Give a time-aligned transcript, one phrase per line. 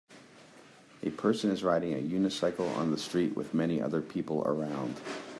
[1.03, 4.99] A person is riding a unicycle on the street with many other people around.